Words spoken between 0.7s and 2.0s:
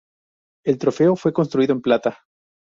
trofeo fue construido en